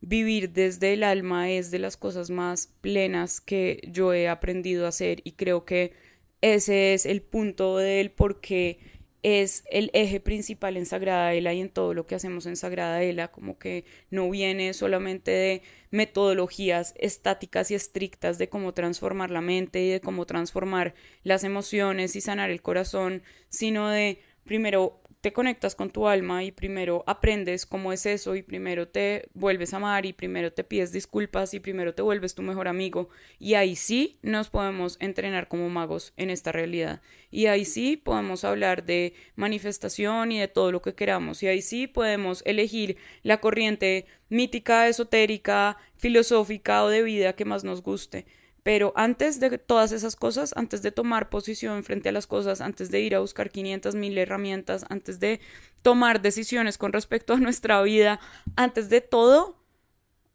[0.00, 4.90] Vivir desde el alma es de las cosas más plenas que yo he aprendido a
[4.90, 5.92] hacer y creo que
[6.40, 8.78] ese es el punto del por qué
[9.22, 13.02] es el eje principal en Sagrada Ela y en todo lo que hacemos en Sagrada
[13.02, 19.40] Ela, como que no viene solamente de metodologías estáticas y estrictas de cómo transformar la
[19.40, 20.94] mente y de cómo transformar
[21.24, 26.52] las emociones y sanar el corazón, sino de primero te conectas con tu alma y
[26.52, 30.92] primero aprendes cómo es eso y primero te vuelves a amar y primero te pides
[30.92, 33.08] disculpas y primero te vuelves tu mejor amigo.
[33.40, 37.02] Y ahí sí nos podemos entrenar como magos en esta realidad.
[37.32, 41.42] Y ahí sí podemos hablar de manifestación y de todo lo que queramos.
[41.42, 47.64] Y ahí sí podemos elegir la corriente mítica, esotérica, filosófica o de vida que más
[47.64, 48.26] nos guste
[48.68, 52.90] pero antes de todas esas cosas, antes de tomar posición frente a las cosas, antes
[52.90, 55.40] de ir a buscar 500 mil herramientas, antes de
[55.80, 58.20] tomar decisiones con respecto a nuestra vida,
[58.56, 59.56] antes de todo,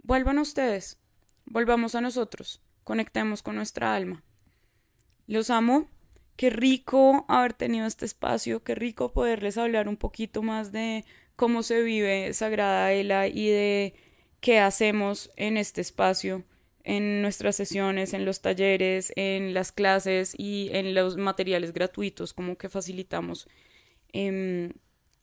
[0.02, 0.98] vuelvan a ustedes,
[1.46, 4.24] volvamos a nosotros, conectemos con nuestra alma.
[5.28, 5.88] Los amo.
[6.36, 11.06] Qué rico haber tenido este espacio, qué rico poderles hablar un poquito más de
[11.36, 13.94] cómo se vive Sagrada Ela y de
[14.40, 16.46] qué hacemos en este espacio
[16.84, 22.58] en nuestras sesiones, en los talleres, en las clases y en los materiales gratuitos como
[22.58, 23.48] que facilitamos.
[24.12, 24.74] Em,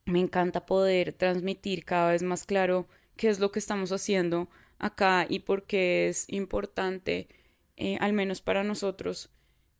[0.06, 4.48] me encanta poder transmitir cada vez más claro qué es lo que estamos haciendo
[4.78, 7.28] acá y por qué es importante,
[7.76, 9.30] eh, al menos para nosotros,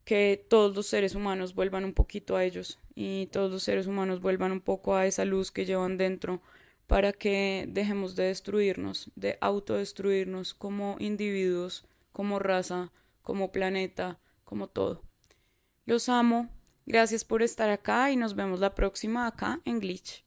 [0.05, 4.21] que todos los seres humanos vuelvan un poquito a ellos y todos los seres humanos
[4.21, 6.43] vuelvan un poco a esa luz que llevan dentro
[6.91, 12.91] para que dejemos de destruirnos, de autodestruirnos como individuos, como raza,
[13.23, 15.05] como planeta, como todo.
[15.87, 16.49] Los amo,
[16.87, 20.25] gracias por estar acá y nos vemos la próxima acá en Glitch.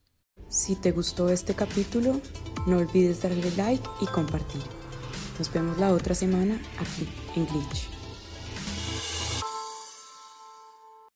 [0.48, 2.22] Si te gustó este capítulo,
[2.66, 4.62] no olvides darle like y compartir.
[5.38, 7.93] Nos vemos la otra semana aquí en Glitch.